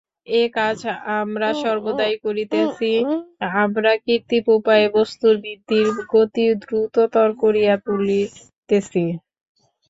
এ-কাজ 0.35 0.77
আমরা 1.19 1.47
সর্বদাই 1.63 2.15
করিতেছি, 2.25 2.91
আমরা 3.63 3.91
কৃত্রিম 4.03 4.45
উপায়ে 4.57 4.87
বস্তুর 4.97 5.35
বৃদ্ধির 5.43 5.87
গতি 6.11 6.45
দ্রুততর 6.61 7.29
করিয়া 7.41 7.73
তুলিতেছি। 7.85 9.03